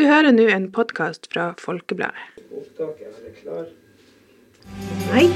[0.00, 2.38] Du hører nå en podkast fra Folkebladet.
[2.56, 3.66] Opptaket er klar.
[5.12, 5.26] Hei.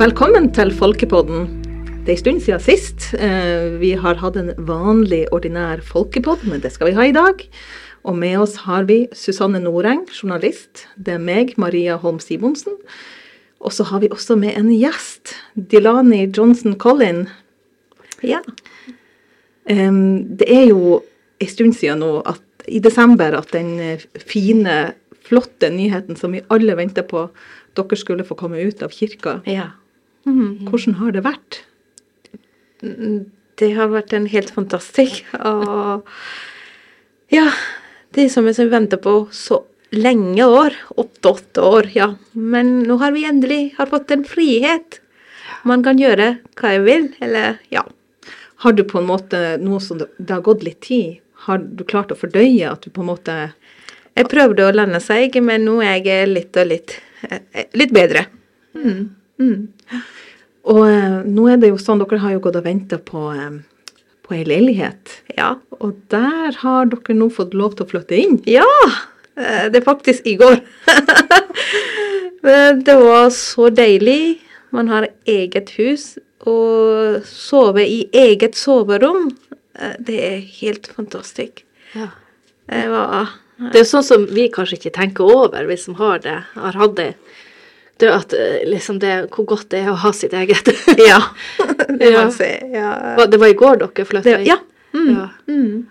[0.00, 1.52] Velkommen til Folkepodden.
[2.06, 3.10] Det er en stund siden sist.
[3.20, 7.44] Eh, Vi har hatt en vanlig, ordinær folkepodd, men det skal vi ha i dag.
[8.08, 10.86] Og med oss har vi Susanne Noreng, journalist.
[10.96, 12.80] Det er meg, Maria Holm Simonsen.
[13.62, 15.36] Og så har vi også med en gjest.
[15.54, 17.26] Dilani Johnson Collin.
[18.26, 18.42] Ja.
[19.70, 21.02] Um, det er jo
[21.42, 26.42] en stund siden nå, at, i desember, at den eh, fine, flotte nyheten som vi
[26.50, 27.28] alle venter på,
[27.78, 29.40] dere skulle få komme ut av kirka.
[29.46, 29.72] ja.
[30.22, 31.56] Hvordan har det vært?
[33.58, 35.26] Det har vært en helt fantastisk.
[35.34, 36.04] Og
[37.34, 37.48] ja,
[38.14, 40.76] det er som jeg venter på så lenge år.
[40.88, 42.14] Åtte-åtte år, ja.
[42.32, 45.00] Men nå har vi endelig har fått en frihet.
[45.68, 47.84] Man kan gjøre hva jeg vil, eller ja.
[48.62, 51.82] Har du på en måte, nå som det, det har gått litt tid, har du
[51.84, 53.34] klart å fordøye at du på en måte
[54.12, 58.26] Jeg prøvde å lande seg, men nå er jeg litt og litt eh, litt bedre.
[58.76, 59.06] Mm.
[59.40, 60.02] Mm.
[60.68, 63.96] Og eh, nå er det jo sånn, dere har jo gått og venta på, eh,
[64.20, 65.14] på ei leilighet.
[65.38, 65.54] Ja.
[65.80, 68.36] Og der har dere nå fått lov til å flytte inn.
[68.44, 68.68] Ja!
[69.36, 70.60] Eh, Det er faktisk i går.
[72.42, 74.40] Men det var så deilig.
[74.70, 76.16] Man har eget hus.
[76.42, 79.28] Og sove i eget soverom,
[79.78, 81.62] eh, det er helt fantastisk.
[81.94, 82.08] Ja.
[82.66, 83.28] Det var
[83.72, 86.96] Det er sånn som vi kanskje ikke tenker over, vi som har det, har hatt
[86.96, 87.12] det.
[88.00, 90.66] Det at eh, liksom det, hvor godt det er å ha sitt eget.
[90.98, 91.20] Ja.
[92.00, 92.24] Det Ja.
[92.34, 92.48] si.
[92.72, 93.26] Ja.
[93.26, 94.46] Det var i går dere flytta inn?
[94.48, 94.58] ja.
[94.92, 95.10] Mm.
[95.14, 95.28] Ja.
[95.46, 95.86] Mm.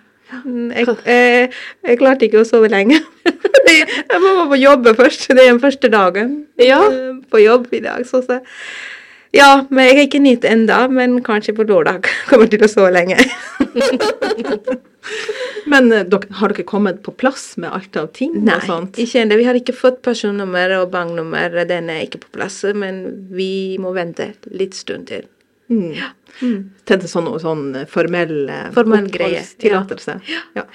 [0.45, 1.51] Mm, Jeg, jeg,
[1.87, 3.01] jeg klarte ikke å sove lenge.
[3.71, 5.27] jeg må på jobb først.
[5.31, 6.81] Det er den første dagen Ja.
[6.87, 8.05] eh, på jobb i dag.
[8.07, 8.39] Så, så.
[9.35, 12.91] Ja, men jeg har ikke nytt enda, men kanskje på lørdag kommer til å sove
[12.95, 13.19] lenge.
[15.71, 16.05] Men eh,
[16.39, 18.97] har dere kommet på plass med alt av ting Nei, og sånt?
[19.01, 19.37] ikke ennå.
[19.39, 21.53] Vi har ikke fått personnummer og banknummer.
[21.69, 23.01] Den er ikke på plass, men
[23.33, 25.25] vi må vente litt stund til.
[25.71, 25.93] Mm.
[26.39, 29.83] Til en sånn, sånn formell, eh, Formell greie, ja.
[30.55, 30.55] ja.
[30.55, 30.65] Ja.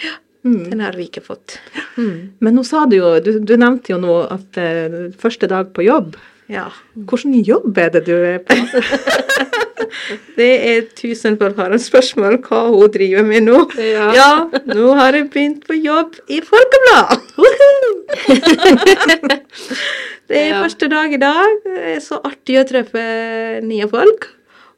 [0.47, 1.56] Den har vi ikke fått.
[1.97, 2.37] Mm.
[2.39, 5.83] Men nå sa du jo, du, du nevnte jo nå at uh, første dag på
[5.89, 6.15] jobb.
[6.53, 6.69] Ja.
[6.94, 8.55] Hvilken jobb er det du er på?
[10.37, 13.59] Det er tusen spørsmål hva hun driver med nå.
[14.15, 14.47] Ja.
[14.69, 17.19] nå har jeg begynt på jobb i Folkeblad!
[20.28, 20.62] det er Ja.
[20.62, 21.49] første dag i dag.
[21.65, 23.03] Det er så artig å treffe
[23.67, 24.28] nye folk.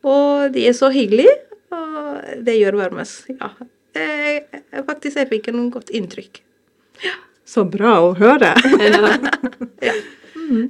[0.07, 1.35] Og de er så hyggelige.
[1.75, 3.51] Og det gjør varmest, Ja.
[3.99, 4.45] Jeg,
[4.87, 6.43] faktisk jeg fikk noen godt inntrykk.
[7.49, 8.55] Så bra å høre.
[9.89, 9.95] Ja.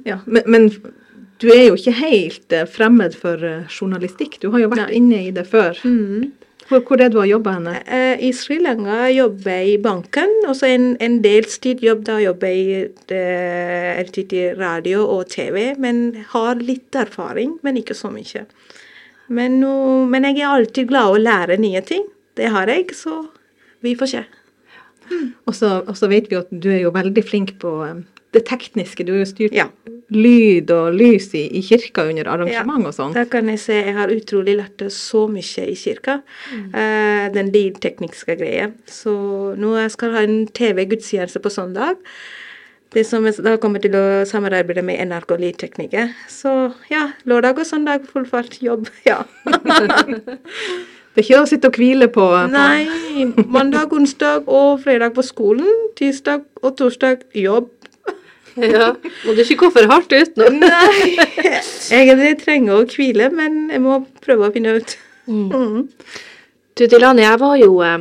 [0.03, 0.65] Ja, men, men
[1.39, 4.39] du er jo ikke helt eh, fremmed for eh, journalistikk.
[4.43, 4.97] Du har jo vært Nei.
[4.97, 5.77] inne i det før.
[5.87, 6.33] Mm.
[6.67, 7.75] Hvor, hvor er det du har jobba henne?
[7.87, 12.51] Eh, I Sri Lanka jobber jeg i banken, og så en, en deltidsjobb da jobber
[12.51, 12.91] jeg
[14.35, 18.43] i radio og TV, men har litt erfaring, men ikke så mye.
[19.29, 19.59] Men,
[20.09, 22.05] men jeg er alltid glad å lære nye ting.
[22.37, 23.21] Det har jeg, så
[23.85, 24.23] vi får se.
[25.53, 28.01] Så og så vet vi at du er jo veldig flink på eh,
[28.35, 29.05] det tekniske.
[29.05, 29.67] Du har jo styrt Ja.
[30.09, 33.13] lyd og lys i, i kirka under arrangement og sånn.
[33.13, 36.19] Da kan jeg se jeg har utrolig lært så mye i kirka.
[36.53, 38.71] Eh, den lydtekniske greia.
[38.89, 39.13] Så
[39.57, 41.97] nå jeg skal ha en TV-gudstjeneste på søndag.
[42.89, 46.13] Det som jeg da kommer til å samarbeide med NRK Lydtekniker.
[46.31, 48.89] Så ja, lørdag og søndag full fart jobb.
[49.09, 49.23] Ja.
[51.09, 55.23] Det er ikke å sitte og hvile på, på Nei, mandag, onsdag og fredag på
[55.25, 55.67] skolen.
[55.97, 57.71] Tirsdag og torsdag jobb.
[58.75, 58.91] ja.
[59.25, 60.47] Må du ikke gå for hardt ut nå?
[60.61, 61.17] Nei,
[61.89, 64.95] egentlig trenger jeg å hvile, men jeg må prøve å finne ut.
[65.27, 65.89] Mm.
[66.79, 67.95] Du Dilani, jeg var jo eh,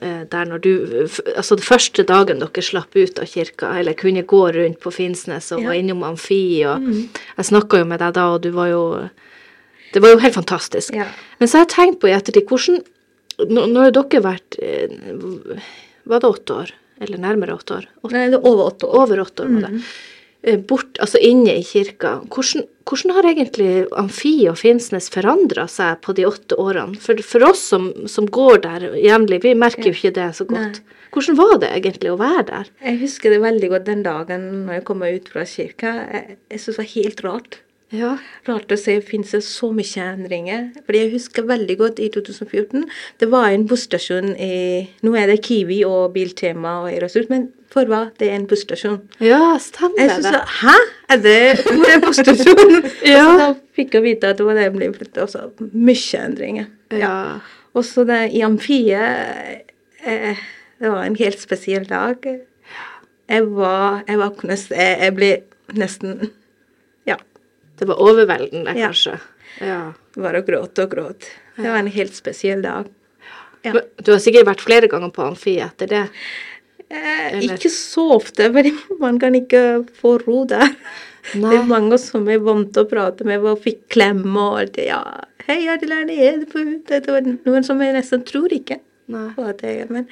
[0.00, 0.70] eh, der når du
[1.36, 5.50] Altså den første dagen dere slapp ut av kirka, eller kunne gå rundt på Finnsnes
[5.52, 5.68] og Ja.
[5.68, 6.80] var innom Amfi, og
[7.36, 8.84] jeg snakka jo med deg da, og du var jo
[9.92, 10.94] Det var jo helt fantastisk.
[10.96, 11.04] Ja.
[11.38, 12.80] Men så har jeg tenkt på i ettertid, hvordan
[13.48, 14.88] Nå nå har dere vært eh,
[16.06, 16.72] Var det åtte år?
[17.02, 17.86] Eller nærmere åtte år?
[18.04, 18.96] Åtte, Nei, det er over åtte år.
[19.02, 19.74] over åtte år var det.
[19.74, 19.80] Eh,
[20.42, 22.16] Bort, altså inne i kirka.
[22.26, 26.98] Hvordan, hvordan har egentlig Amfi og Finnsnes forandra seg på de åtte årene?
[26.98, 30.82] For, for oss som, som går der jevnlig, vi merker jo ikke det så godt.
[31.14, 32.72] Hvordan var det egentlig å være der?
[32.82, 35.94] Jeg husker det veldig godt den dagen når jeg kom ut fra kirka.
[36.10, 37.58] Jeg, jeg syntes det var helt rart.
[37.92, 38.14] Ja.
[38.48, 40.68] Rart å se finnes det så mye endringer.
[40.86, 42.86] Fordi jeg husker veldig godt i 2014.
[43.20, 47.88] Det var en busstasjon i Nå er det Kiwi og Biltema og Erosut, men for
[47.88, 48.06] hva?
[48.20, 48.98] Det er en busstasjon.
[49.20, 50.42] ja, stemmer Jeg synes, det.
[50.60, 50.76] Hæ?
[51.12, 51.36] Er det
[51.68, 52.88] hvor er busstasjonen?
[53.12, 53.24] Ja.
[53.28, 55.22] Så da fikk jeg vite at det var det jeg ble flyttet.
[55.24, 56.68] Også mye endringer.
[56.96, 57.14] Ja.
[57.76, 59.68] Og så det i amfiet
[60.04, 60.40] eh,
[60.80, 62.24] Det var en helt spesiell dag.
[63.28, 65.34] Jeg var Jeg var, Jeg, jeg ble
[65.76, 66.41] nesten Ja.
[67.82, 68.88] Det var overveldende, Ja.
[68.92, 69.16] kanskje.
[69.60, 69.80] Ja.
[70.16, 71.26] Bare gråte og gråte.
[71.58, 72.86] Det var en helt spesiell dag.
[73.66, 73.72] Ja.
[74.02, 76.04] Du har sikkert vært flere ganger på amfi etter det.
[76.92, 78.70] Eh, ikke så ofte, men
[79.00, 80.74] man kan ikke få ro der.
[81.38, 81.50] Nei.
[81.52, 84.72] Det er mange som er vant til å prate med og fikk klem og alt
[84.78, 84.88] det.
[84.90, 85.02] Ja,
[85.46, 86.98] hei, Adeline, er du på ute?
[87.04, 88.80] Det var noen som jeg nesten tror ikke
[89.12, 89.28] Nei.
[89.36, 90.08] på at jeg er, men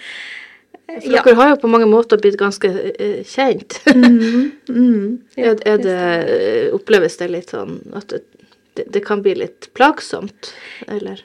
[0.99, 3.81] For dere har jo på mange måter blitt ganske uh, kjent.
[4.71, 5.95] Mm, ja, er, er det,
[6.31, 10.53] eh, oppleves det litt sånn at det, det, kan bli litt plagsomt,
[10.87, 11.25] eller?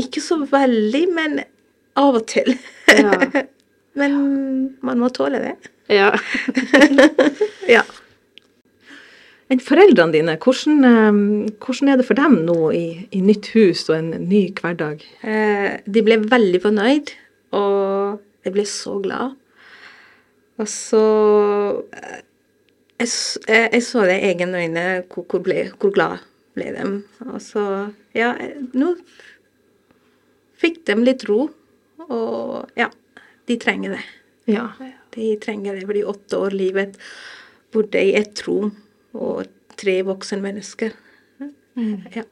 [0.00, 1.42] Ikke så veldig, men
[2.00, 2.54] av og til.
[2.88, 3.44] Ja.
[4.00, 4.16] men
[4.80, 5.54] man må tåle det.
[5.92, 6.14] Ja.
[7.76, 7.84] Ja.
[9.52, 13.84] Enn foreldrene dine, hvordan, eh, hvordan er det for dem nå i, i nytt hus
[13.90, 15.04] og en ny hverdag?
[15.20, 17.12] Eh, de ble veldig fornøyd,
[17.54, 19.34] og jeg ble så glad.
[20.60, 21.02] Og så
[21.96, 22.22] eh,
[23.00, 23.10] jeg,
[23.48, 26.24] jeg, jeg så det i egne øyne hvor, hvor, ble, hvor glad
[26.54, 26.90] ble de.
[27.26, 27.64] Og så
[28.14, 28.94] Ja, eh, nå
[30.60, 31.48] fikk de litt ro,
[32.06, 32.86] og ja,
[33.48, 34.04] de trenger det.
[34.54, 34.68] Ja.
[35.12, 36.96] De trenger det, fordi åtte år livet
[37.74, 38.70] bodde i ett rom
[39.18, 39.48] og
[39.80, 40.94] tre voksne mennesker.
[42.14, 42.22] Ja.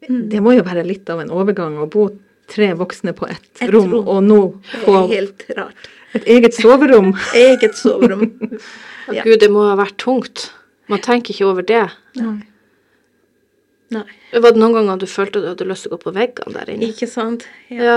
[0.00, 2.06] Det må jo være litt av en overgang å bo
[2.50, 4.08] tre voksne på ett Et rom, rom.
[4.10, 4.38] og nå
[4.84, 5.88] på helt rart.
[6.18, 7.12] et eget soverom.
[7.46, 8.26] Eget soverom.
[9.10, 9.24] Ja.
[9.26, 10.52] Gud, det må ha vært tungt.
[10.86, 11.80] Man tenker ikke over det.
[12.14, 14.04] Nei.
[14.30, 16.70] Var det noen ganger du følte du hadde lyst til å gå på veggene der
[16.70, 16.90] inne?
[16.92, 17.42] Ikke sant?
[17.74, 17.80] Ja.
[17.82, 17.96] Ja.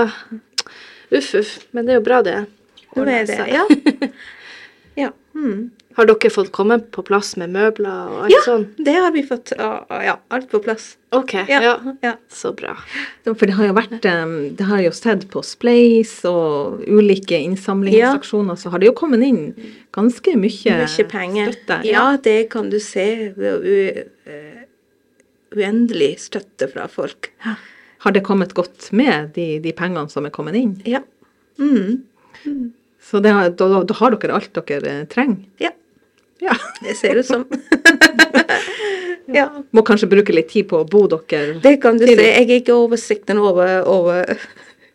[1.14, 1.52] Uff, uff.
[1.70, 2.34] Men det er jo bra, det.
[2.96, 3.38] Nå er det.
[3.52, 3.62] Ja.
[5.04, 5.12] ja.
[5.38, 5.68] Mm.
[5.94, 8.64] Har dere fått komme på plass med møbler og alt Ja, sånn?
[8.82, 9.52] det har vi fått.
[9.58, 10.96] Ja, ja, alt på plass.
[11.14, 11.60] Ok, Ja.
[11.62, 11.74] ja.
[12.02, 12.14] ja.
[12.28, 12.72] Så bra.
[13.24, 18.58] For det har jo vært eh, Det har jo sett på Spleis og ulike innsamlingsaksjoner,
[18.58, 19.54] så har det jo kommet inn
[19.94, 21.52] ganske mye, Mye penger.
[21.54, 21.78] støtte.
[21.86, 23.06] Ja, det kan du se.
[23.36, 24.64] Det er u, eh,
[25.54, 27.30] uendelig støtte fra folk.
[28.04, 30.74] Har det kommet godt med, de, de pengene som er kommet inn?
[30.84, 31.00] Ja.
[31.62, 32.02] Mm.
[33.04, 35.44] Så det har, da, da har dere alt dere eh, trenger?
[35.62, 35.70] Ja,
[36.44, 36.54] Ja.
[36.84, 37.46] det ser ut som.
[39.38, 39.46] ja.
[39.74, 42.26] Må kanskje bruke litt tid på å bo dere Det kan du Til- se.
[42.28, 44.34] Jeg er ikke oversikten over, over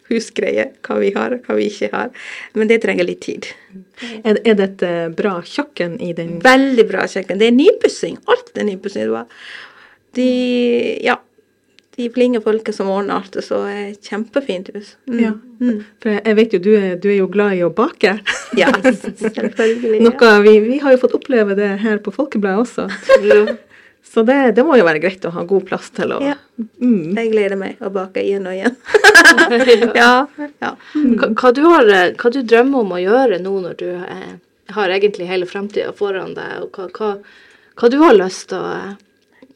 [0.09, 2.09] husgreier, hva vi har, hva vi ikke har.
[2.57, 3.49] Men det trenger litt tid.
[4.23, 7.37] Er, er det et bra kjøkken i den Veldig bra kjøkken.
[7.41, 8.17] Det er nypussing.
[8.29, 9.11] Alt er nypussing.
[10.17, 10.29] De
[11.05, 11.19] Ja.
[11.99, 14.93] De flinke folka som ordner alt, og så er det kjempefint hus.
[15.09, 15.17] Mm.
[15.19, 15.31] Ja.
[15.59, 15.79] Mm.
[15.99, 18.13] For jeg vet jo, du er, du er jo glad i å bake.
[18.55, 19.99] ja selvfølgelig.
[20.05, 22.87] Noe vi, vi har jo fått oppleve det her på Folkebladet også.
[24.09, 26.37] Så det, det må jo være greit å ha god plass til å Ja.
[26.57, 27.17] mm.
[27.19, 28.77] Jeg gleder meg å bake igjen og igjen.
[29.99, 30.13] ja.
[30.63, 30.71] ja.
[30.95, 34.31] Hva, hva, du har, eh, hva du drømmer om å gjøre nå når du eh,
[34.73, 37.11] har egentlig hele framtida foran deg, og hva, hva,
[37.75, 38.97] hva du har lyst til å eh,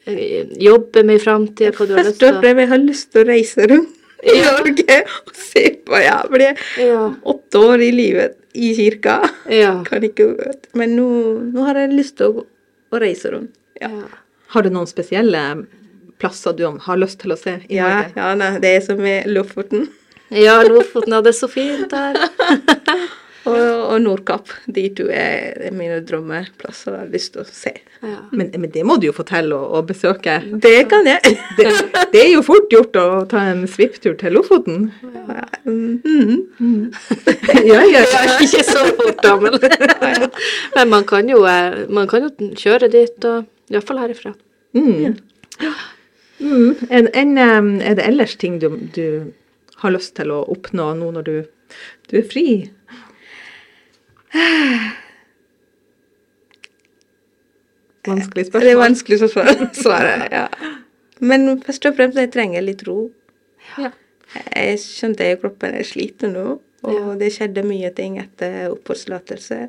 [0.06, 3.28] jobbe med i framtida, hva du har lyst til å jeg har lyst til å
[3.28, 4.98] reise rundt i Norge
[5.28, 7.14] og se på jeg Ja.
[7.24, 9.30] åtte år i livet i kirka.
[9.50, 9.84] Ja.
[9.84, 10.30] Kan ikke
[10.74, 11.08] Men nå,
[11.54, 12.46] nå har jeg lyst til å,
[12.94, 13.56] å reise rundt.
[13.82, 13.90] Ja.
[13.90, 14.08] ja.
[14.54, 15.66] Har du noen spesielle
[16.22, 18.14] plasser du har lyst til å se i Ja, Norge?
[18.16, 19.90] ja nei, det er som med Lofoten
[20.34, 22.16] Ja, Lofoten, ja, det er så fint der.
[23.94, 24.52] og, Nordkapp.
[24.76, 27.74] De to er mine drømmeplasser jeg har lyst til å se.
[28.04, 28.20] Ja.
[28.36, 30.40] Men, men det må du jo fortelle og, og besøke.
[30.64, 31.36] Det kan jeg.
[31.58, 31.68] Det,
[32.14, 34.88] det er jo fort gjort å ta en svipptur til Lofoten.
[35.04, 36.90] Ja, mm,
[37.70, 38.24] Ja, ja, ja.
[38.42, 39.58] Ikke så fort, da, men,
[40.76, 44.34] men man kan jo, eh, man kan jo kjøre dit, og iallfall herifra.
[44.74, 45.16] Mm.
[46.40, 46.76] Mm.
[46.90, 49.06] En, en, er det ellers ting du, du
[49.84, 51.36] har lyst til å oppnå nå når du,
[52.10, 52.48] du er fri?
[58.08, 58.62] Vanskelig spørsmål.
[58.64, 58.84] Det er spørsmål.
[58.84, 59.28] vanskelig å
[59.84, 60.28] svare.
[60.32, 60.48] ja.
[61.24, 62.98] Men først og fremst jeg trenger litt ro.
[63.78, 63.92] Ja.
[64.58, 66.46] Jeg skjønte at kroppen er sliten nå,
[66.84, 67.14] og Ja.
[67.22, 69.60] det skjedde mye ting etter oppholdstillatelse.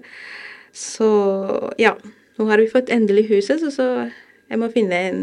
[0.75, 1.09] Så
[1.79, 1.93] ja,
[2.39, 3.87] nå har vi fått endelig huset, så, så
[4.51, 5.21] jeg må finne en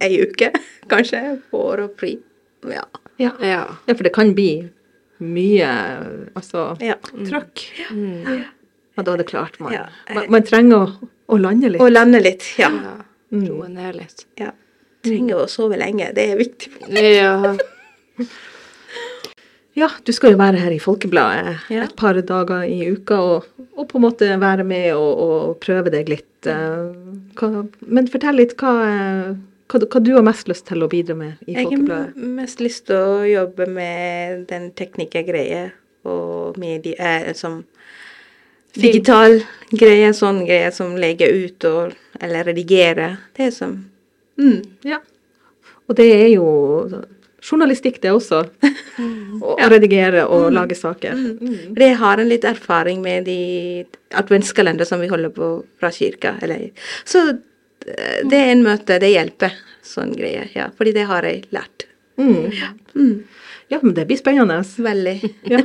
[0.00, 0.48] ei uke,
[0.92, 2.14] kanskje, for å fri.
[2.70, 2.86] Ja.
[3.20, 3.34] Ja.
[3.44, 3.60] Ja.
[3.86, 4.64] ja, for det kan bli
[5.22, 5.68] mye
[6.34, 6.96] altså, ja.
[7.12, 7.62] trøkk.
[7.90, 8.44] Mm.
[8.96, 9.84] Ja, da er det klart man, Ja.
[10.14, 11.82] man, man trenger å, å lande litt.
[11.82, 12.70] Å lande litt, ja.
[12.70, 12.96] ja.
[13.34, 14.26] Roe ned litt.
[14.38, 14.52] Ja.
[15.04, 16.70] Trenger å sove lenge, det er viktig.
[16.94, 17.54] Ja.
[19.74, 23.88] Ja, du skal jo være her i Folkebladet et par dager i uka og, og
[23.90, 26.46] på en måte være med og, og prøve deg litt.
[26.46, 26.92] eh,
[27.34, 29.32] Hva, men fortell litt hva, eh,
[29.70, 32.86] hva, hva du har mest lyst til å bidra med i Jeg har mest lyst
[32.90, 35.70] til å jobbe med den teknikergreia
[36.08, 36.96] og medie...
[36.98, 37.62] Eh, som
[38.74, 39.38] digital
[39.70, 43.18] greie, sånn greie som legger ut og Eller redigerer.
[43.36, 43.76] Det er som
[44.38, 44.60] mm.
[44.86, 45.00] Ja.
[45.88, 46.46] Og det er jo
[47.44, 48.40] journalistikk, det også.
[49.44, 51.18] Å å redigere og lage saker.
[51.18, 51.74] Mm.
[51.74, 53.84] For jeg har en litt erfaring med de
[54.16, 56.38] adventskalender som vi holder på fra kirka.
[56.44, 56.70] Eller,
[57.04, 57.26] så
[57.84, 59.56] det er en møte, det hjelper.
[59.84, 60.48] Sånn greie.
[60.56, 61.86] Ja, fordi det har jeg lært.
[62.16, 62.52] Mm.
[62.94, 63.14] Mm.
[63.72, 64.62] Ja, men det blir spennende.
[64.78, 65.18] Veldig.
[65.50, 65.60] Ja.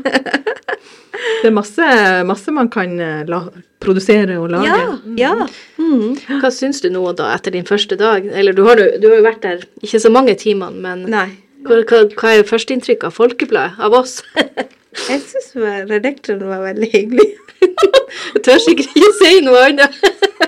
[1.42, 1.86] Det er masse,
[2.28, 3.42] masse man kan eh, la,
[3.84, 4.68] produsere og lage.
[4.68, 4.96] Ja.
[5.20, 5.48] ja.
[5.80, 6.16] Mm.
[6.42, 8.28] Hva syns du nå da, etter din første dag?
[8.28, 11.28] Eller du har, du har jo vært der ikke så mange timene, men Nei.
[11.68, 14.20] hva, hva, hva er førsteinntrykket av Folkebladet, av oss?
[15.10, 15.52] Jeg syns
[15.90, 17.28] redaktoren var veldig hyggelig.
[18.36, 20.00] Jeg tør sikkert ikke si noe annet.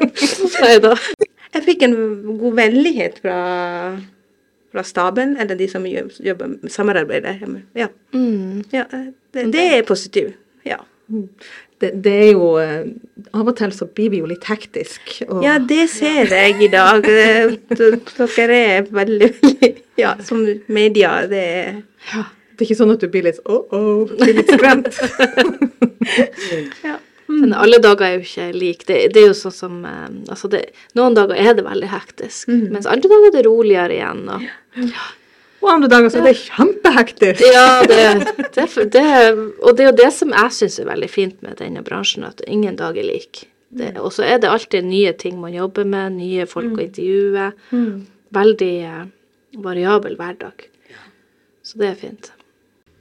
[0.63, 0.95] Nei da.
[1.71, 1.97] Fikk en
[2.41, 3.39] god vennlighet fra,
[4.73, 7.39] fra staben, eller de som jobber jobber samarbeidet.
[7.77, 7.87] Ja.
[8.13, 8.63] Mm.
[8.73, 8.85] ja
[9.33, 10.35] det, det er positivt.
[10.67, 10.81] Ja.
[11.81, 12.83] Det, det er jo eh,
[13.33, 15.15] Av og til så blir vi jo litt hektisk.
[15.27, 17.07] Og, ja, det ser jeg i dag.
[17.11, 17.55] Eh,
[18.37, 22.27] Dere er veldig, veldig Ja, som media, det er ja.
[22.51, 24.89] Det er ikke sånn at du blir litt oh-oh, blir litt skremt.
[26.85, 26.99] ja.
[27.39, 28.85] Men alle dager er jo ikke like.
[28.87, 30.61] Det, det er jo sånn som eh, Altså, det,
[30.97, 34.23] noen dager er det veldig hektisk, mens andre dager er det roligere igjen.
[34.29, 34.45] Og,
[35.61, 37.41] Og andre dager så er det kjempehektisk.
[37.53, 37.99] ja, det,
[38.55, 39.03] det, det,
[39.61, 42.41] og det er jo det som jeg syns er veldig fint med denne bransjen, at
[42.47, 43.43] ingen dag er lik.
[44.01, 47.45] Og så er det alltid nye ting man jobber med, nye folk å intervjue.
[48.35, 49.05] Veldig eh,
[49.63, 50.65] variabel hverdag.
[51.63, 52.31] Så det er fint.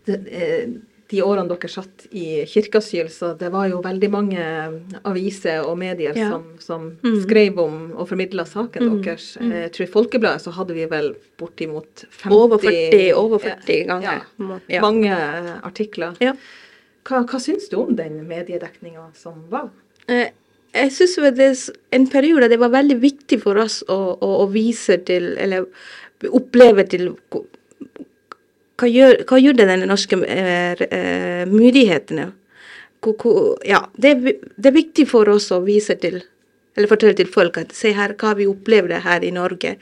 [0.06, 0.68] Det, eh,
[1.10, 4.44] de årene dere satt i kirkeasyl, så det var jo veldig mange
[5.08, 6.28] aviser og medier Ja.
[6.30, 6.84] som, som
[7.24, 9.32] skrev om og formidla saken deres.
[9.40, 13.86] Eh, Jeg tror i Folkebladet så hadde vi vel bortimot 50 Over 40, over 40
[13.90, 14.22] ganger.
[14.38, 14.80] Ja, Ja.
[14.84, 16.14] Mange eh, artikler.
[16.20, 19.70] Hva, hva syns du om den mediedekninga som var?
[20.06, 20.28] Eh,
[20.72, 21.50] Jeg syns det
[21.90, 25.66] en periode det var veldig viktig for oss å, å, å vise til, eller
[26.30, 27.08] oppleve til
[28.80, 32.30] hva gjør, hva gjorde den norske eh, eh, myndighetene?
[33.64, 34.12] Ja, det,
[34.56, 36.18] det er viktig for oss å vise til,
[36.76, 39.76] eller fortelle til folk at se her hva vi opplevde her i Norge.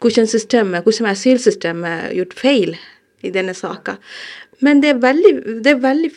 [0.00, 2.76] Hvordan systemet, hvordan asylsystemet gjort feil
[3.24, 3.98] i denne saka.
[4.64, 5.34] Men det er veldig,
[5.64, 6.12] det er veldig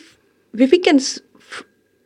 [0.58, 1.00] Vi fikk en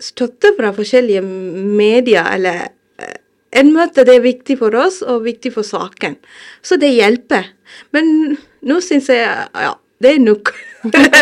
[0.02, 2.64] støtte fra forskjellige medier, eller
[2.98, 3.18] eh,
[3.60, 6.16] en møte det er viktig for oss og viktig for saken.
[6.62, 7.52] Så det hjelper.
[7.94, 8.34] Men
[8.66, 10.54] nå syns jeg ja, det er nok.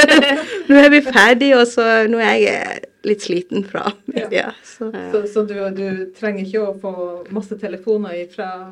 [0.68, 4.50] nå er vi ferdige, og så nå er jeg litt sliten fra media.
[4.64, 4.90] Så.
[5.12, 6.94] Så, så du, du trenger ikke å få
[7.34, 8.70] masse telefoner fra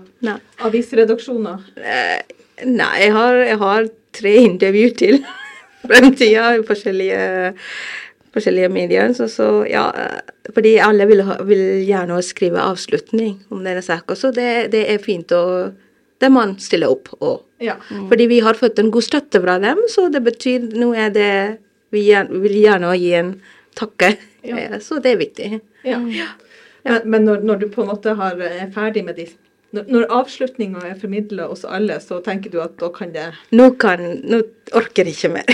[0.64, 1.64] avisredaksjoner?
[1.76, 2.36] Eh,
[2.68, 3.88] nei, jeg har, jeg har
[4.18, 5.18] tre intervju til
[5.88, 7.22] fremtida i forskjellige,
[8.36, 9.12] forskjellige medier.
[9.16, 14.18] Så, så ja, eh, fordi alle vil, ha, vil gjerne skrive avslutning om denne saken.
[14.18, 15.44] Så det, det er fint å
[16.18, 17.40] Det man stiller opp òg.
[17.62, 17.76] Ja.
[17.90, 21.30] Fordi vi har fått en god støtte fra dem, så det betyr nå er det
[21.90, 23.30] Vi gjerne, vil gjerne gi en
[23.78, 24.10] takke.
[24.44, 24.58] Ja.
[24.58, 25.60] Eh, Så det er viktig.
[25.84, 25.98] Ja.
[26.84, 29.25] Men, men når, når du på en måte har, er ferdig med de
[29.76, 33.66] Når, når avslutninga er formidla hos alle, så tenker du at da kan det Nå
[33.80, 34.40] kan Nå
[34.78, 35.50] orker jeg ikke mer.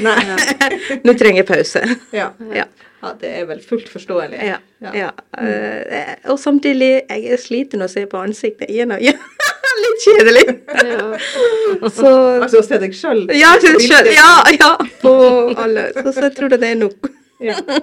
[1.06, 1.82] nå trenger jeg pause.
[2.14, 2.28] Ja.
[2.54, 2.66] Ja.
[3.02, 4.38] ja det er vel fullt forståelig.
[4.38, 4.60] Ja.
[4.94, 5.10] ja.
[5.38, 9.18] Eh, og samtidig jeg er sliten å se på ansiktet igjen og igjen.
[9.84, 10.44] Litt kjedelig.
[10.86, 11.88] Ja.
[11.90, 13.24] Så Altså å se deg sjøl.
[13.34, 13.72] Ja, så
[14.14, 14.70] Ja, ja.
[15.02, 15.14] På
[15.58, 15.88] alle.
[15.96, 17.10] Så, så jeg tror det er nok.
[17.42, 17.58] Ja.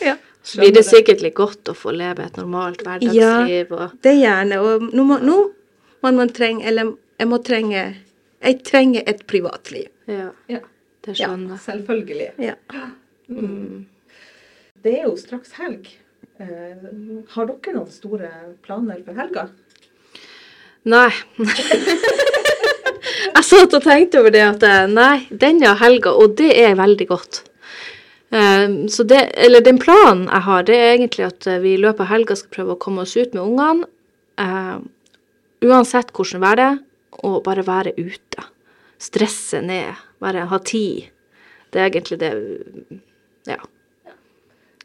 [0.00, 0.14] Ja.
[0.56, 4.60] Blir det sikkert litt godt å få leve et normalt hverdagsliv Ja, Det er gjerne.
[4.62, 5.34] Og nå må, nå
[6.02, 7.82] må man trenge Eller jeg må trenge
[8.40, 9.88] Jeg trenger et privatliv.
[10.08, 10.60] Ja, Ja.
[11.04, 11.60] det skjønner jeg.
[11.66, 12.30] Selvfølgelig.
[12.40, 12.54] Ja.
[14.82, 15.90] Det er jo straks helg.
[16.40, 16.86] Eh,
[17.34, 18.30] har dere noen store
[18.64, 19.44] planer for helga?
[20.88, 21.10] Nei.
[23.36, 27.06] jeg satt og tenkte over det at eh, nei, denne helga, og det er veldig
[27.10, 27.42] godt.
[28.30, 31.80] Um, så det, eller den planen jeg har, det er egentlig at eh, vi i
[31.82, 33.88] løpet av helga skal prøve å komme oss ut med ungene.
[34.40, 34.76] eh,
[35.64, 36.78] uansett hvordan vær det er,
[37.26, 38.46] og bare være ute.
[39.00, 39.98] Stresse ned.
[40.20, 41.10] Bare ha tid.
[41.70, 42.32] Det er egentlig det
[43.48, 43.60] ja,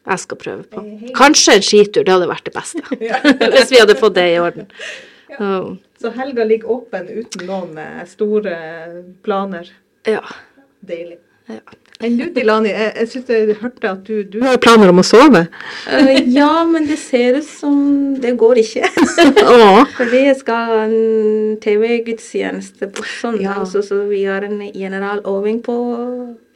[0.06, 0.84] jeg skal prøve på.
[1.18, 2.84] Kanskje en skitur, det hadde vært det beste.
[3.56, 4.70] Hvis vi hadde fått det i orden.
[6.00, 8.58] Så helga ligger åpen uten noen eh, store
[9.26, 9.72] planer.
[10.08, 10.24] ja.
[10.86, 11.18] Deilig.
[11.52, 11.60] Ja.
[12.04, 15.04] Enn du, Dilani, jeg, jeg synes jeg hørte at du, du har planer om å
[15.08, 15.46] sove.
[15.88, 17.78] Eh, ja, men det ser ut som
[18.20, 18.90] det går ikke.
[20.00, 23.56] Fordi jeg skal ha en TV-gudstjeneste på søndag, Ja.
[23.70, 25.78] så, så vi har en general øving på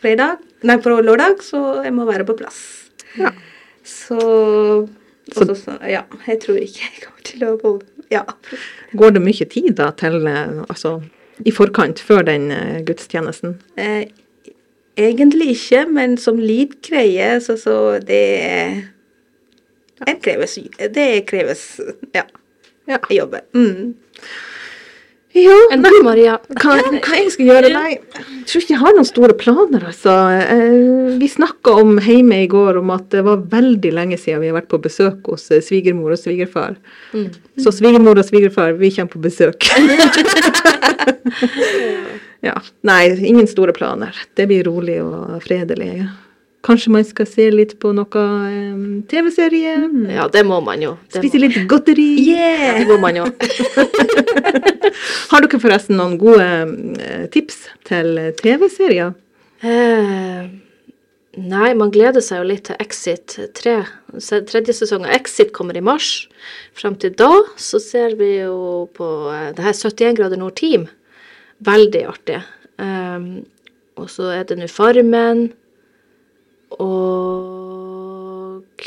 [0.04, 2.60] fredag, nei, på lørdag, så jeg må være på plass.
[3.18, 3.32] Ja.
[3.88, 4.20] Så,
[5.32, 7.78] også, så, så Ja, jeg tror ikke jeg kommer til å bo
[8.12, 8.26] Ja.
[8.98, 10.98] Går det mye tid da til eh, altså,
[11.46, 13.56] i forkant, før den eh, gudstjenesten?
[13.80, 14.04] Eh,
[15.00, 18.26] egentlig ikke, men som lydgreie, så, så det
[20.06, 20.58] Det kreves
[20.96, 21.64] Det kreves
[22.16, 22.26] Ja.
[22.90, 22.98] Ja.
[23.14, 23.44] Jobbe.
[23.54, 23.94] Mm.
[25.38, 26.40] Ja, nei, Maria?
[26.58, 27.70] hva, hva jeg skal gjøre?
[27.70, 30.16] Nei, jeg tror ikke jeg har noen store planer, altså.
[30.42, 34.50] Eh, Vi snakka om hjemme i går om at det var veldig lenge siden vi
[34.50, 36.80] har vært på besøk hos eh, svigermor og svigerfar.
[37.62, 39.70] Så svigermor og svigerfar, vi kommer på besøk.
[42.46, 42.56] ja.
[42.88, 44.16] Nei, ingen store planer.
[44.36, 46.08] Det blir rolig og fredelig.
[46.66, 49.78] Kanskje man skal se litt på noe um, TV-serie?
[50.12, 50.98] Ja, det må man jo.
[51.08, 52.10] Det Spise litt godteri?
[52.28, 53.28] ja, det må man jo.
[55.32, 56.48] Har dere forresten noen gode
[57.32, 59.16] tips til TV-serier?
[59.64, 60.52] Uh,
[61.40, 63.80] nei, man gleder seg jo litt til Exit 3.
[64.52, 66.28] Tredje sesong av Exit kommer i mars.
[66.76, 70.90] Fram til da så ser vi jo på uh, det her 71 grader nord Team.
[71.68, 72.38] Veldig artig.
[72.80, 73.26] Um,
[74.00, 75.50] og så er det nå Farmen.
[76.80, 78.86] Og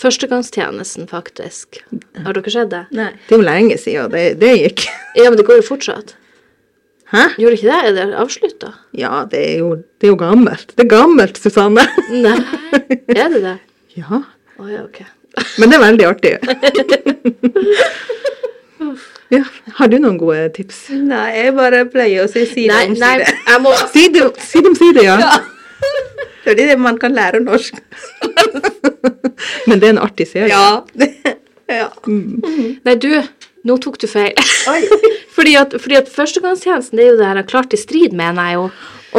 [0.00, 1.82] Førstegangstjenesten, faktisk.
[2.24, 2.84] Har dere sett det?
[2.96, 3.10] Nei.
[3.26, 4.86] Det er jo lenge siden det, det gikk.
[5.18, 6.14] Ja, men det går jo fortsatt.
[7.10, 7.24] Hæ?
[7.42, 7.78] Gjorde ikke det?
[7.88, 8.70] Er det avslutta?
[8.96, 10.70] Ja, det er jo, det er jo gammelt.
[10.78, 11.82] Det er gammelt, Susanne.
[12.14, 12.36] Nei.
[13.16, 13.56] Er det det?
[13.98, 14.20] Ja,
[14.62, 15.00] Å ja, ok.
[15.58, 16.30] men det er veldig artig.
[19.34, 19.42] Ja,
[19.78, 20.88] har du noen gode tips?
[20.94, 23.34] Nei, jeg bare pleier å si side Nei, om nei, side.
[23.46, 25.30] jeg må Side, side om side, ja.
[26.44, 27.76] Fordi det man kan lære norsk.
[29.68, 30.48] Men det er en artig serie.
[30.50, 30.80] Ja.
[31.80, 31.88] ja.
[32.08, 33.10] Nei, du,
[33.68, 34.36] nå tok du feil.
[35.36, 38.58] fordi, at, fordi at førstegangstjenesten, det er jo det her klart i strid, mener jeg
[38.60, 38.68] jo.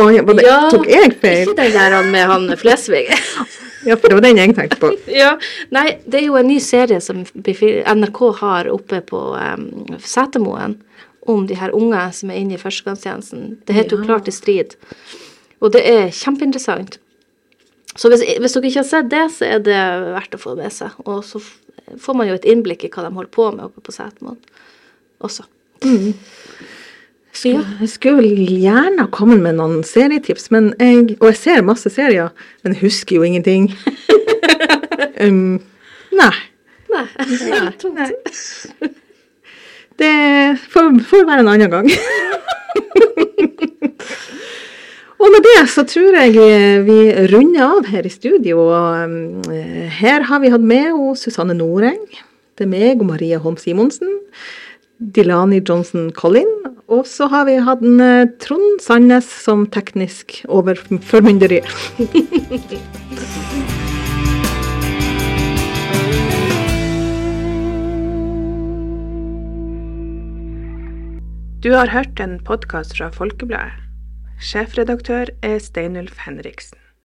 [0.01, 1.43] Oi, var det, tok jeg feil?
[1.45, 3.05] Ikke den der med han Flesvig.
[3.85, 4.91] Ja, for det var den jeg tenkte på.
[5.21, 5.33] ja.
[5.73, 9.67] Nei, det er jo en ny serie som NRK har oppe på um,
[9.99, 10.77] Setermoen
[11.29, 13.61] om de her unge som er inne i førstegangstjenesten.
[13.67, 14.75] Det heter jo Klart i strid.
[15.61, 16.97] Og det er kjempeinteressant.
[17.95, 19.79] Så hvis, hvis dere ikke har sett det, så er det
[20.15, 20.95] verdt å få med seg.
[21.05, 21.41] Og så
[22.01, 24.39] får man jo et innblikk i hva de holder på med oppe på Setermoen
[25.21, 25.45] også.
[27.43, 27.61] Ja.
[27.79, 28.27] Jeg skulle
[28.59, 32.29] gjerne kommet med noen serietips, men jeg, og jeg ser masse serier,
[32.61, 33.71] men jeg husker jo ingenting.
[35.25, 35.61] um,
[36.11, 36.33] nei.
[36.91, 37.05] Nei.
[37.97, 38.11] Nei.
[40.01, 40.13] Det
[40.73, 41.87] får, får være en annen gang.
[45.21, 46.33] Og med det så tror jeg
[46.87, 46.97] vi
[47.29, 48.63] runder av her i studio.
[48.73, 49.43] Um,
[49.99, 52.01] her har vi hatt med og Susanne Noreng.
[52.57, 54.09] Det er meg og Maria Holm Simonsen.
[54.97, 56.49] Dilani Johnson Collin.
[56.91, 61.61] Og så har vi hatt en, eh, Trond Sandnes som teknisk overformynderi.
[71.61, 73.71] Du har hørt en podkast fra Folkebladet.
[74.41, 76.80] Sjefredaktør er Steinulf Henriksen.